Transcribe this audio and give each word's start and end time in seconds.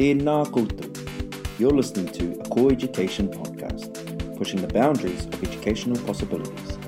Tēnā 0.00 0.46
koutou. 0.48 0.86
You're 1.58 1.76
listening 1.76 2.06
to 2.14 2.40
a 2.40 2.48
Core 2.48 2.72
Education 2.72 3.28
podcast, 3.28 3.98
pushing 4.38 4.62
the 4.62 4.68
boundaries 4.72 5.26
of 5.26 5.42
educational 5.44 6.00
possibilities. 6.06 6.78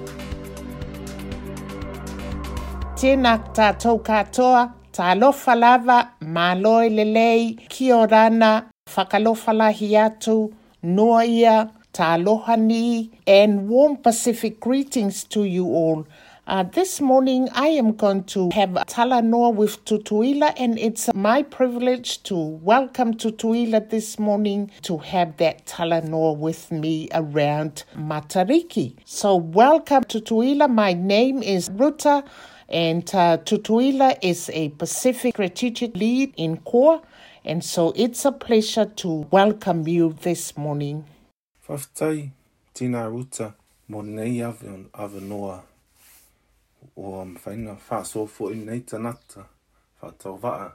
Tēnā 2.96 3.35
tātou 3.53 4.01
katoa, 4.01 4.62
tā 4.96 5.12
lofa 5.19 5.59
lava, 5.59 5.98
māloi 6.25 6.88
lelei, 6.88 7.53
ki 7.69 7.93
o 7.93 8.06
rana, 8.08 8.71
whakalofa 8.97 9.53
lahi 9.60 9.92
atu, 10.06 10.38
noa 10.81 11.26
ia, 11.29 11.58
tā 11.92 12.15
lohani, 12.17 13.10
and 13.26 13.69
warm 13.69 13.99
Pacific 13.99 14.58
greetings 14.58 15.24
to 15.24 15.44
you 15.44 15.67
all. 15.67 16.06
Uh, 16.45 16.65
this 16.65 17.01
morning, 17.01 17.48
I 17.55 17.69
am 17.69 17.93
going 17.93 18.25
to 18.25 18.51
have 18.51 18.70
Talanoa 18.70 19.55
with 19.55 19.84
Tutuila, 19.84 20.52
and 20.57 20.77
it's 20.77 21.09
my 21.15 21.45
privilege 21.45 22.21
to 22.25 22.37
welcome 22.37 23.15
Tutuila 23.15 23.89
this 23.91 24.19
morning 24.19 24.69
to 24.83 24.99
have 24.99 25.37
that 25.37 25.66
Talanoa 25.66 26.37
with 26.37 26.73
me 26.73 27.09
around 27.15 27.85
Matariki. 27.97 28.97
So, 29.05 29.37
welcome 29.37 30.02
Tutuila. 30.02 30.69
My 30.69 30.95
name 30.95 31.45
is 31.45 31.71
Ruta, 31.71 32.25
and 32.69 33.05
uh, 33.15 33.38
Tutuila 33.38 34.19
is 34.21 34.51
a 34.52 34.71
Pacific 34.71 35.37
Strategic 35.37 35.95
Lead 35.95 36.35
in 36.37 36.57
CORE, 36.57 37.02
and 37.45 37.65
so 37.65 37.93
it's 37.95 38.24
a 38.24 38.33
pleasure 38.33 38.87
to 38.87 39.29
welcome 39.30 39.87
you 39.87 40.16
this 40.23 40.57
morning. 40.57 41.05
Whawhitai, 41.69 42.33
tina 42.74 43.09
ruta, 43.09 43.55
mo 43.87 44.01
nei 44.02 44.43
awe 44.43 44.52
awanoa 44.93 45.63
o 46.97 47.25
mwhaina 47.25 47.77
whaso 47.89 48.27
fo 48.27 48.51
i 48.53 48.57
nei 48.57 48.81
tanata, 48.81 49.45
whatau 50.03 50.39
waa, 50.43 50.73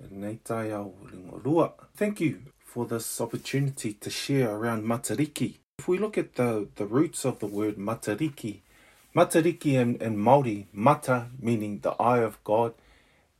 i 0.00 0.08
nei 0.10 0.38
tai 0.44 0.72
au 0.72 0.94
ringo 1.10 1.40
rua. 1.44 1.72
Thank 1.96 2.20
you 2.20 2.40
for 2.64 2.86
this 2.86 3.20
opportunity 3.20 3.92
to 3.94 4.10
share 4.10 4.50
around 4.50 4.84
Matariki. 4.84 5.58
If 5.78 5.88
we 5.88 5.98
look 5.98 6.18
at 6.18 6.34
the, 6.34 6.68
the 6.76 6.86
roots 6.86 7.24
of 7.24 7.38
the 7.38 7.46
word 7.46 7.76
Matariki, 7.76 8.60
Matariki 9.14 9.74
in, 9.74 9.96
in 9.96 10.16
Māori, 10.16 10.66
mata 10.72 11.26
meaning 11.40 11.80
the 11.80 11.92
eye 12.00 12.18
of 12.18 12.42
God, 12.42 12.74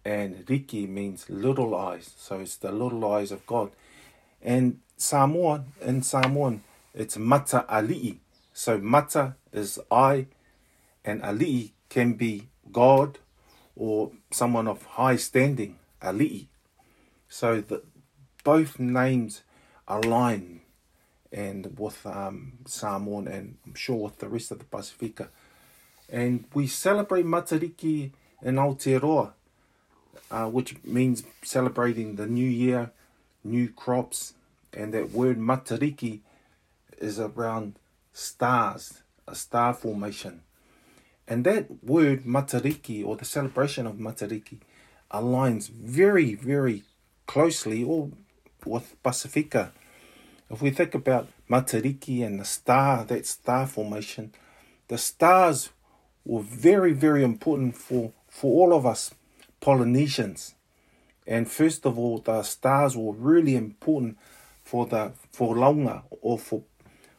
and 0.05 0.45
riki 0.49 0.87
means 0.87 1.29
little 1.29 1.75
eyes, 1.75 2.13
so 2.17 2.39
it's 2.41 2.57
the 2.57 2.71
little 2.71 3.11
eyes 3.11 3.33
of 3.33 3.47
God. 3.47 3.71
And 4.43 4.81
Samoan, 4.97 5.73
in 5.81 6.03
Samoan, 6.03 6.63
it's 6.95 7.17
mata 7.17 7.65
ali'i. 7.69 8.19
So 8.53 8.79
mata 8.79 9.35
is 9.53 9.81
eye, 9.91 10.27
and 11.05 11.23
ali'i 11.23 11.73
can 11.89 12.15
be 12.15 12.49
God 12.73 13.19
or 13.77 14.13
someone 14.31 14.69
of 14.69 14.83
high 14.85 15.17
standing, 15.17 15.79
ali'i. 16.03 16.47
So 17.29 17.61
the, 17.61 17.83
both 18.45 18.79
names 18.79 19.43
align 19.89 20.61
and 21.33 21.77
with 21.79 22.07
um, 22.07 22.53
Samoan 22.67 23.27
and 23.27 23.57
I'm 23.67 23.75
sure 23.75 23.97
with 23.97 24.19
the 24.19 24.29
rest 24.29 24.53
of 24.53 24.61
the 24.61 24.65
Pacifica. 24.65 25.29
And 26.09 26.45
we 26.55 26.67
celebrate 26.67 27.27
Matariki 27.27 28.13
in 28.43 28.57
Aotearoa, 28.57 29.33
uh, 30.31 30.47
which 30.47 30.77
means 30.85 31.25
celebrating 31.43 32.17
the 32.17 32.27
new 32.27 32.49
year, 32.49 32.93
new 33.43 33.69
crops, 33.69 34.35
and 34.73 34.95
that 34.95 35.11
word 35.11 35.39
Matariki 35.39 36.21
is 36.99 37.19
around 37.19 37.79
stars, 38.13 39.03
a 39.27 39.35
star 39.35 39.75
formation. 39.75 40.43
And 41.27 41.45
that 41.45 41.85
word 41.85 42.25
Matariki 42.25 43.05
or 43.05 43.17
the 43.17 43.25
celebration 43.25 43.87
of 43.87 43.97
Matariki 43.97 44.59
aligns 45.11 45.69
very, 45.69 46.35
very 46.35 46.83
closely 47.27 47.83
or 47.83 48.11
with 48.65 48.97
Pacifica. 49.03 49.73
If 50.51 50.61
we 50.61 50.71
think 50.71 50.95
about 50.95 51.29
Matariki 51.49 52.25
and 52.25 52.41
the 52.41 52.45
star, 52.45 53.05
that 53.05 53.27
star 53.27 53.67
formation, 53.67 54.33
the 54.89 54.99
stars 54.99 55.71
were 56.25 56.43
very, 56.43 56.93
very 56.93 57.25
important 57.25 57.77
for, 57.77 58.13
for 58.29 58.53
all 58.53 58.77
of 58.77 58.85
us 58.85 59.15
Polynesians. 59.61 60.55
And 61.27 61.51
first 61.51 61.87
of 61.87 61.99
all, 61.99 62.19
the 62.19 62.43
stars 62.43 62.97
were 62.97 63.15
really 63.15 63.57
important 63.57 64.19
for 64.63 64.87
the 64.87 65.13
for 65.33 65.55
Launga 65.55 66.03
or 66.21 66.39
for 66.39 66.63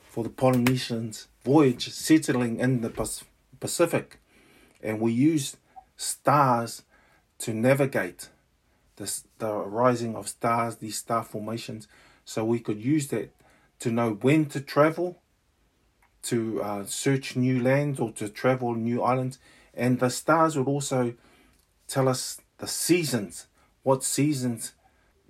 for 0.09 0.23
the 0.23 0.29
Polynesians 0.29 1.27
voyage 1.43 1.89
settling 1.89 2.59
in 2.59 2.81
the 2.81 2.89
Pacific, 2.89 3.27
and 4.81 4.99
we 4.99 5.11
use 5.11 5.57
stars 5.97 6.83
to 7.39 7.53
navigate 7.53 8.29
the 8.97 9.21
the 9.39 9.53
rising 9.53 10.15
of 10.15 10.27
stars, 10.27 10.77
these 10.77 10.97
star 10.97 11.23
formations, 11.23 11.87
so 12.23 12.45
we 12.45 12.59
could 12.59 12.79
use 12.79 13.07
that 13.09 13.33
to 13.79 13.91
know 13.91 14.13
when 14.13 14.45
to 14.47 14.61
travel, 14.61 15.19
to 16.23 16.61
uh, 16.61 16.85
search 16.85 17.35
new 17.35 17.61
lands 17.61 17.99
or 17.99 18.11
to 18.13 18.29
travel 18.29 18.73
new 18.73 19.01
islands, 19.01 19.37
and 19.73 19.99
the 19.99 20.09
stars 20.09 20.57
would 20.57 20.67
also 20.67 21.13
tell 21.87 22.07
us 22.07 22.41
the 22.57 22.67
seasons, 22.67 23.47
what 23.83 24.03
seasons 24.03 24.73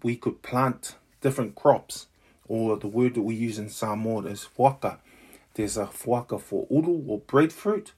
we 0.04 0.16
could 0.16 0.42
plant 0.42 0.96
different 1.22 1.56
crops, 1.56 2.08
or 2.48 2.78
the 2.78 2.88
word 2.88 3.16
that 3.16 3.24
we 3.24 3.34
use 3.34 3.58
in 3.58 3.70
Samoa 3.70 4.26
is 4.26 4.48
waka. 4.56 5.00
There's 5.56 5.78
a 5.78 5.90
waka 6.06 6.38
for 6.38 6.68
uru 6.70 7.04
or 7.08 7.20
breadfruit, 7.20 7.94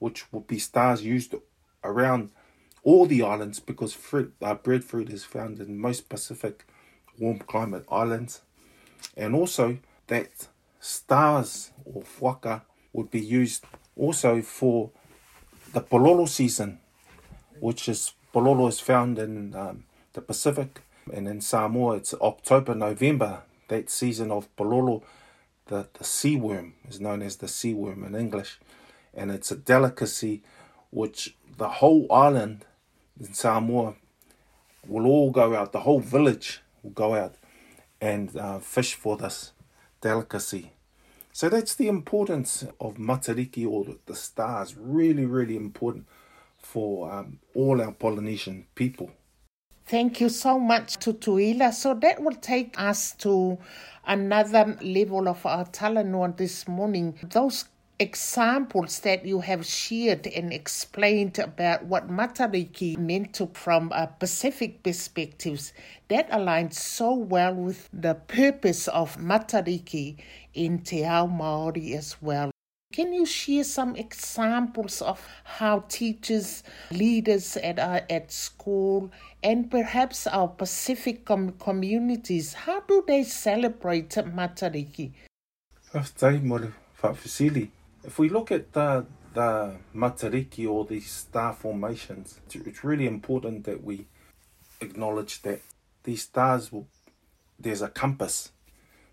which 0.00 0.30
would 0.32 0.48
be 0.48 0.58
stars 0.58 1.02
used 1.04 1.36
around 1.84 2.30
all 2.82 3.06
the 3.06 3.22
islands 3.22 3.60
because 3.60 3.92
fruit, 3.92 4.34
uh, 4.42 4.54
breadfruit 4.54 5.10
is 5.10 5.24
found 5.24 5.60
in 5.60 5.78
most 5.78 6.08
Pacific 6.08 6.64
warm 7.18 7.38
climate 7.38 7.84
islands. 7.90 8.40
And 9.16 9.34
also 9.34 9.78
that 10.08 10.48
stars 10.80 11.70
or 11.84 12.02
waka 12.18 12.62
would 12.92 13.10
be 13.10 13.20
used 13.20 13.64
also 13.96 14.42
for 14.42 14.90
the 15.72 15.80
pololo 15.80 16.28
season, 16.28 16.80
which 17.60 17.88
is 17.88 18.12
pololo 18.34 18.68
is 18.68 18.80
found 18.80 19.18
in 19.18 19.54
um, 19.54 19.84
the 20.14 20.20
Pacific 20.20 20.80
and 21.12 21.28
in 21.28 21.40
Samoa 21.40 21.96
it's 21.96 22.14
October, 22.14 22.74
November, 22.74 23.42
that 23.68 23.90
season 23.90 24.30
of 24.30 24.54
pololo. 24.56 25.02
The, 25.66 25.86
the 25.92 26.02
sea 26.04 26.34
worm 26.34 26.74
is 26.88 27.00
known 27.00 27.22
as 27.22 27.36
the 27.36 27.46
sea 27.46 27.74
worm 27.74 28.02
in 28.02 28.16
English, 28.16 28.58
and 29.14 29.30
it's 29.30 29.50
a 29.50 29.56
delicacy 29.56 30.42
which 30.90 31.36
the 31.56 31.68
whole 31.68 32.06
island 32.10 32.64
in 33.18 33.32
Samoa 33.34 33.94
will 34.86 35.06
all 35.06 35.30
go 35.30 35.54
out, 35.54 35.72
the 35.72 35.80
whole 35.80 36.00
village 36.00 36.62
will 36.82 36.90
go 36.90 37.14
out 37.14 37.34
and 38.00 38.36
uh, 38.36 38.58
fish 38.58 38.94
for 38.94 39.16
this 39.16 39.52
delicacy. 40.00 40.72
So 41.32 41.48
that's 41.48 41.74
the 41.74 41.88
importance 41.88 42.64
of 42.80 42.96
Matariki 42.96 43.66
or 43.66 43.86
the 44.06 44.16
stars, 44.16 44.76
really, 44.76 45.26
really 45.26 45.56
important 45.56 46.06
for 46.58 47.10
um, 47.12 47.38
all 47.54 47.80
our 47.80 47.92
Polynesian 47.92 48.66
people. 48.74 49.10
Thank 49.86 50.20
you 50.20 50.28
so 50.28 50.58
much 50.58 50.98
Tutuila. 50.98 51.72
So 51.74 51.94
that 51.94 52.22
will 52.22 52.36
take 52.36 52.78
us 52.78 53.12
to 53.16 53.58
another 54.06 54.76
level 54.82 55.28
of 55.28 55.44
our 55.44 55.64
Talanoa 55.64 56.36
this 56.36 56.68
morning. 56.68 57.18
Those 57.22 57.64
examples 58.00 59.00
that 59.00 59.26
you 59.26 59.40
have 59.40 59.66
shared 59.66 60.26
and 60.26 60.54
explained 60.54 61.38
about 61.38 61.84
what 61.84 62.08
Matariki 62.08 62.96
meant 62.96 63.34
to 63.34 63.46
from 63.52 63.92
a 63.94 64.06
Pacific 64.06 64.82
perspectives, 64.82 65.74
that 66.08 66.28
aligns 66.30 66.74
so 66.74 67.12
well 67.12 67.54
with 67.54 67.90
the 67.92 68.14
purpose 68.14 68.88
of 68.88 69.18
Matariki 69.18 70.16
in 70.54 70.78
Te 70.78 71.04
Ao 71.04 71.26
Māori 71.26 71.94
as 71.94 72.16
well. 72.22 72.50
Can 72.92 73.12
you 73.12 73.26
share 73.26 73.64
some 73.64 73.94
examples 73.94 75.02
of 75.02 75.24
how 75.44 75.84
teachers, 75.86 76.64
leaders 76.90 77.58
at 77.58 77.78
our, 77.78 78.00
at 78.08 78.32
school, 78.32 79.12
and 79.44 79.70
perhaps 79.70 80.26
our 80.26 80.48
Pacific 80.48 81.26
com- 81.26 81.52
communities, 81.52 82.54
how 82.54 82.80
do 82.80 83.04
they 83.06 83.24
celebrate 83.24 84.08
Matariki? 84.08 85.12
If 88.04 88.18
we 88.18 88.28
look 88.28 88.50
at 88.50 88.72
the 88.72 89.06
the 89.32 89.76
Matariki 89.94 90.68
or 90.68 90.84
these 90.84 91.10
star 91.10 91.52
formations, 91.52 92.40
it's 92.52 92.82
really 92.82 93.06
important 93.06 93.64
that 93.64 93.84
we 93.84 94.06
acknowledge 94.80 95.42
that 95.42 95.60
these 96.02 96.22
stars 96.22 96.72
will. 96.72 96.86
There's 97.58 97.82
a 97.82 97.88
compass. 97.88 98.52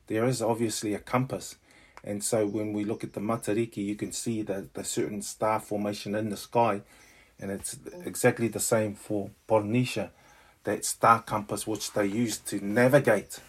There 0.07 0.25
is 0.25 0.41
obviously 0.41 0.93
a 0.93 0.99
compass 0.99 1.57
and 2.07 2.23
so 2.23 2.47
when 2.47 2.71
we 2.71 2.85
look 2.85 3.03
at 3.03 3.11
the 3.11 3.19
Matariki, 3.19 3.83
you 3.83 3.95
can 3.95 4.13
see 4.13 4.41
that 4.43 4.73
the 4.73 4.83
certain 4.85 5.21
star 5.21 5.59
formation 5.59 6.15
in 6.15 6.29
the 6.29 6.37
sky, 6.37 6.81
and 7.37 7.51
it's 7.51 7.77
exactly 8.05 8.47
the 8.47 8.61
same 8.61 8.95
for 8.95 9.29
Polynesia, 9.45 10.11
that 10.63 10.85
star 10.85 11.21
compass 11.21 11.67
which 11.67 11.91
they 11.91 12.05
use 12.05 12.37
to 12.37 12.63
navigate, 12.63 13.41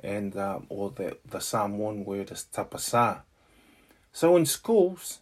and 0.00 0.36
um, 0.36 0.66
or 0.68 0.90
the 0.90 1.16
the 1.26 1.40
Samoan 1.40 2.04
word 2.04 2.30
is 2.30 2.46
tapasa. 2.52 3.22
So 4.14 4.36
in 4.36 4.46
schools, 4.46 5.18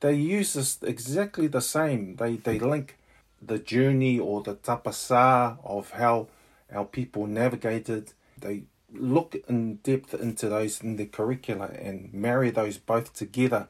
they 0.00 0.14
use 0.14 0.54
this 0.54 0.78
exactly 0.82 1.46
the 1.46 1.60
same. 1.60 2.16
They 2.16 2.36
they 2.36 2.58
link 2.58 2.96
the 3.40 3.58
journey 3.58 4.18
or 4.18 4.42
the 4.42 4.54
tapasa 4.56 5.58
of 5.62 5.90
how 5.90 6.28
our 6.72 6.86
people 6.86 7.26
navigated. 7.26 8.12
They 8.38 8.62
look 8.92 9.36
in 9.46 9.76
depth 9.84 10.14
into 10.14 10.48
those 10.48 10.80
in 10.80 10.96
the 10.96 11.04
curricula 11.04 11.66
and 11.66 12.12
marry 12.14 12.50
those 12.50 12.78
both 12.78 13.12
together 13.12 13.68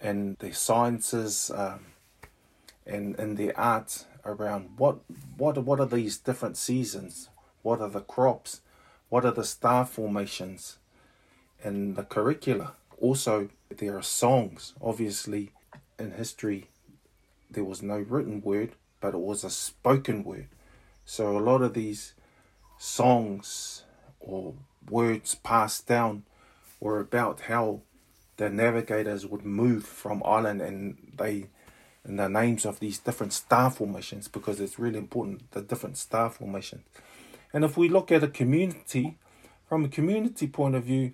and 0.00 0.38
the 0.38 0.52
sciences 0.52 1.50
um, 1.52 1.80
and 2.86 3.18
and 3.18 3.36
the 3.36 3.52
arts 3.56 4.06
around 4.24 4.70
what 4.76 4.98
what 5.36 5.58
what 5.58 5.80
are 5.80 5.86
these 5.86 6.16
different 6.16 6.56
seasons 6.56 7.28
what 7.62 7.80
are 7.80 7.90
the 7.90 8.00
crops 8.00 8.60
what 9.10 9.24
are 9.24 9.32
the 9.32 9.44
star 9.44 9.84
formations 9.84 10.78
and 11.62 11.96
the 11.96 12.04
curricula 12.04 12.74
also 13.02 13.50
there 13.76 13.96
are 13.96 14.02
songs 14.02 14.72
obviously 14.80 15.52
in 15.98 16.12
history 16.12 16.68
there 17.50 17.64
was 17.64 17.82
no 17.82 17.98
written 17.98 18.40
word 18.40 18.72
but 19.00 19.12
it 19.12 19.20
was 19.20 19.44
a 19.44 19.50
spoken 19.50 20.24
word 20.24 20.48
so 21.04 21.36
a 21.36 21.40
lot 21.40 21.60
of 21.60 21.74
these 21.74 22.14
songs 22.78 23.82
or 24.20 24.54
words 24.88 25.34
passed 25.34 25.86
down 25.86 26.22
were 26.80 27.00
about 27.00 27.40
how 27.42 27.80
the 28.36 28.48
navigators 28.48 29.26
would 29.26 29.44
move 29.44 29.84
from 29.84 30.22
island 30.24 30.60
and 30.60 31.12
they 31.16 31.46
and 32.04 32.18
the 32.18 32.28
names 32.28 32.64
of 32.64 32.80
these 32.80 32.98
different 32.98 33.32
star 33.32 33.70
formations 33.70 34.26
because 34.26 34.60
it's 34.60 34.78
really 34.78 34.98
important 34.98 35.50
the 35.52 35.62
different 35.62 35.96
star 35.96 36.30
formations. 36.30 36.82
And 37.52 37.64
if 37.64 37.76
we 37.76 37.88
look 37.88 38.10
at 38.10 38.24
a 38.24 38.28
community, 38.28 39.18
from 39.68 39.84
a 39.84 39.88
community 39.88 40.46
point 40.46 40.74
of 40.74 40.84
view, 40.84 41.12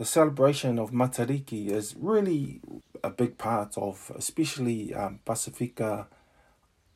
the 0.00 0.06
celebration 0.06 0.78
of 0.78 0.92
Matariki 0.92 1.68
is 1.68 1.94
really 1.94 2.62
a 3.04 3.10
big 3.10 3.36
part 3.36 3.76
of, 3.76 4.10
especially 4.16 4.94
um, 4.94 5.20
Pacifica 5.26 6.08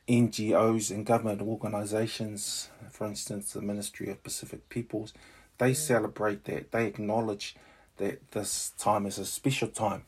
NGOs 0.09 0.91
and 0.91 1.05
government 1.05 1.43
organizations, 1.43 2.71
for 2.91 3.06
instance, 3.06 3.53
the 3.53 3.61
Ministry 3.61 4.09
of 4.09 4.23
Pacific 4.23 4.71
Peoples, 4.71 5.12
they 5.59 5.75
celebrate 5.75 6.45
that. 6.45 6.73
They 6.73 6.87
acknowledge 6.87 7.56
that 7.99 8.31
this 8.31 8.73
time 8.79 9.05
is 9.05 9.19
a 9.19 9.27
special 9.27 9.69
time, 9.69 10.05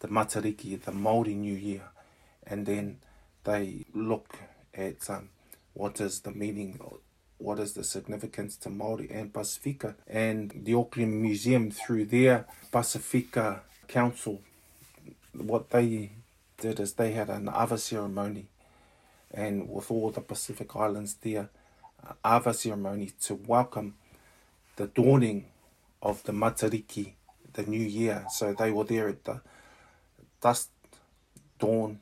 the 0.00 0.08
Matariki, 0.08 0.82
the 0.82 0.90
Māori 0.90 1.36
New 1.36 1.54
Year. 1.54 1.90
And 2.44 2.66
then 2.66 2.98
they 3.44 3.86
look 3.94 4.36
at 4.74 5.08
um, 5.08 5.28
what 5.74 6.00
is 6.00 6.22
the 6.22 6.32
meaning, 6.32 6.80
what 7.42 7.58
is 7.58 7.72
the 7.72 7.84
significance 7.84 8.56
to 8.56 8.68
Māori 8.68 9.14
and 9.14 9.32
Pacifica. 9.32 9.96
And 10.06 10.52
the 10.64 10.74
Auckland 10.74 11.20
Museum, 11.20 11.70
through 11.70 12.06
their 12.06 12.46
Pacifica 12.70 13.62
Council, 13.88 14.40
what 15.32 15.70
they 15.70 16.12
did 16.58 16.78
is 16.78 16.94
they 16.94 17.12
had 17.12 17.28
an 17.28 17.48
Ava 17.48 17.78
ceremony 17.78 18.46
and 19.32 19.68
with 19.68 19.90
all 19.90 20.10
the 20.10 20.20
Pacific 20.20 20.76
Islands 20.76 21.16
there, 21.22 21.48
Ava 22.24 22.52
ceremony 22.52 23.12
to 23.22 23.34
welcome 23.34 23.94
the 24.76 24.86
dawning 24.86 25.46
of 26.02 26.22
the 26.24 26.32
Matariki, 26.32 27.12
the 27.52 27.62
new 27.62 27.80
year. 27.80 28.26
So 28.30 28.52
they 28.52 28.70
were 28.70 28.84
there 28.84 29.08
at 29.08 29.24
the 29.24 29.40
dusk 30.40 30.70
dawn 31.58 32.00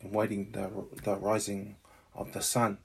and 0.00 0.12
waiting 0.12 0.50
the 0.52 0.70
the 1.02 1.16
rising 1.16 1.76
of 2.14 2.32
the 2.32 2.40
sun. 2.40 2.78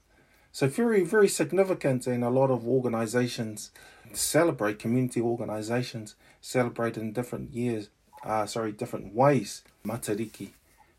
So 0.52 0.66
very 0.66 1.04
very 1.04 1.28
significant, 1.28 2.06
and 2.06 2.24
a 2.24 2.30
lot 2.30 2.50
of 2.50 2.66
organisations 2.66 3.70
celebrate 4.12 4.78
community 4.78 5.20
organisations 5.20 6.16
celebrate 6.40 6.96
in 6.96 7.12
different 7.12 7.52
years, 7.52 7.90
uh, 8.24 8.46
sorry, 8.46 8.72
different 8.72 9.14
ways 9.14 9.62
Matariki, 9.84 10.50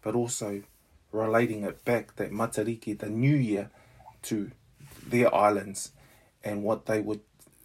but 0.02 0.16
also 0.16 0.64
relating 1.12 1.64
it 1.64 1.84
back 1.84 2.16
that 2.16 2.32
Matariki, 2.32 2.98
the 2.98 3.10
new 3.10 3.36
year, 3.36 3.70
to 4.24 4.52
their 5.06 5.34
islands 5.34 5.92
and 6.44 6.64
what 6.64 6.86
they 6.86 7.02
would 7.02 7.22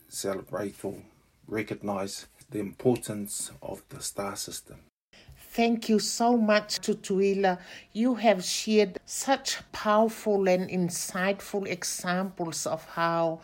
celebrate 0.08 0.84
or 0.84 1.02
recognize 1.46 2.26
the 2.50 2.58
importance 2.58 3.50
of 3.62 3.82
the 3.90 4.00
star 4.02 4.36
system. 4.36 4.80
Thank 5.56 5.88
you 5.88 5.98
so 6.00 6.36
much 6.36 6.80
Tutuila. 6.82 7.58
You 7.94 8.16
have 8.16 8.44
shared 8.44 8.98
such 9.06 9.56
powerful 9.72 10.46
and 10.50 10.68
insightful 10.68 11.66
examples 11.66 12.66
of 12.66 12.84
how 12.84 13.40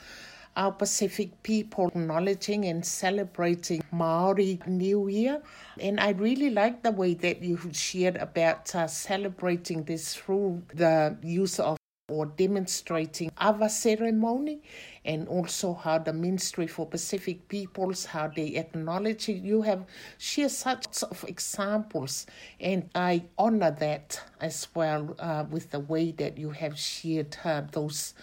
our 0.55 0.73
Pacific 0.73 1.43
people 1.43 1.89
acknowledging 1.89 2.67
and 2.67 2.85
celebrating 2.85 3.83
Maori 3.91 4.61
New 4.67 5.09
Year. 5.09 5.41
And 5.81 5.99
I 6.01 6.11
really 6.11 6.51
like 6.51 6.83
the 6.83 6.91
way 6.91 7.15
that 7.15 7.41
you 7.41 7.59
shared 7.73 8.17
about 8.17 8.75
uh, 8.75 8.87
celebrating 8.89 9.85
this 9.85 10.15
through 10.15 10.65
the 10.75 11.17
use 11.23 11.59
of 11.59 11.79
or 12.09 12.27
demonstrating 12.27 13.31
Ava 13.41 13.69
ceremony 13.69 14.61
and 15.05 15.29
also 15.29 15.73
how 15.75 15.99
the 15.99 16.13
Ministry 16.13 16.67
for 16.67 16.87
Pacific 16.87 17.47
Peoples, 17.49 18.07
how 18.07 18.29
they 18.29 18.49
acknowledge 18.57 19.29
it. 19.29 19.43
You 19.43 19.63
have 19.63 19.87
shared 20.19 20.51
such 20.51 21.03
of 21.05 21.25
examples 21.29 22.27
and 22.61 22.91
I 22.95 23.25
honor 23.39 23.71
that 23.79 24.21
as 24.41 24.69
well 24.75 25.15
uh, 25.19 25.45
with 25.49 25.71
the 25.71 25.81
way 25.81 26.11
that 26.13 26.39
you 26.39 26.51
have 26.51 26.79
shared 26.79 27.37
uh, 27.45 27.63
those 27.71 28.15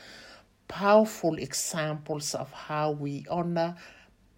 powerful 0.67 1.35
examples 1.35 2.35
of 2.35 2.51
how 2.51 2.91
we 2.91 3.25
honor 3.29 3.75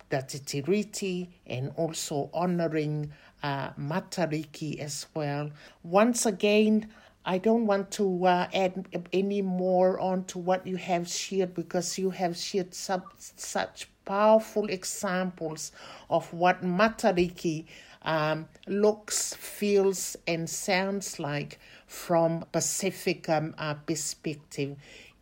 the 0.09 0.21
Te 0.21 0.39
Tiriti 0.39 1.29
and 1.47 1.71
also 1.77 2.29
honoring 2.33 3.11
uh, 3.43 3.71
Matariki 3.71 4.79
as 4.79 5.07
well. 5.15 5.49
Once 5.83 6.25
again, 6.25 6.89
I 7.25 7.37
don't 7.37 7.67
want 7.67 7.91
to 7.91 8.25
uh, 8.25 8.47
add 8.53 8.87
any 9.13 9.41
more 9.43 9.99
on 9.99 10.23
to 10.25 10.39
what 10.39 10.65
you 10.65 10.77
have 10.77 11.07
shared 11.07 11.53
because 11.53 11.97
you 11.99 12.09
have 12.09 12.35
shared 12.35 12.73
some, 12.73 13.03
such 13.17 13.87
powerful 14.05 14.67
examples 14.67 15.71
of 16.09 16.33
what 16.33 16.63
Matariki 16.63 17.65
um, 18.01 18.47
looks, 18.65 19.35
feels, 19.35 20.17
and 20.27 20.49
sounds 20.49 21.19
like 21.19 21.59
from 21.85 22.43
Pacific 22.51 23.29
um, 23.29 23.53
uh, 23.59 23.75
perspective. 23.75 24.75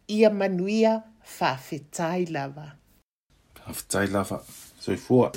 Ia 0.10 0.30
manuia 0.30 1.04
whawhetai 1.26 2.32
lava. 2.32 2.76
Whawhetai 3.58 4.10
lava. 4.10 4.42
So 4.80 4.96
for. 4.96 5.34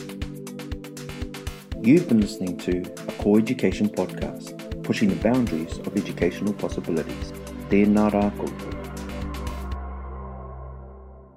You've 1.83 2.09
been 2.09 2.21
listening 2.21 2.57
to 2.59 2.83
a 3.09 3.13
Core 3.21 3.41
Education 3.41 3.89
podcast 3.89 4.62
pushing 4.83 5.09
the 5.09 5.17
boundaries 5.17 5.79
of 5.79 5.97
educational 5.97 6.53
possibilities. 6.55 7.33
Tēnā 7.71 8.11
rākoutou. 8.13 8.72